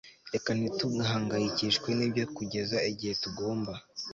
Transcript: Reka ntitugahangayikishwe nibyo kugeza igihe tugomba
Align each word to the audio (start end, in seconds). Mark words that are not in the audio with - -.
Reka 0.33 0.49
ntitugahangayikishwe 0.57 1.89
nibyo 1.97 2.23
kugeza 2.35 2.77
igihe 2.91 3.13
tugomba 3.23 3.73